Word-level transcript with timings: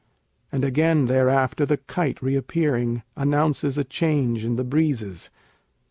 And 0.51 0.65
again 0.65 1.05
thereafter 1.05 1.63
the 1.63 1.77
kite 1.77 2.23
reappearing 2.23 3.03
announces 3.15 3.77
a 3.77 3.83
change 3.83 4.43
in 4.43 4.55
the 4.55 4.63
breezes. 4.63 5.29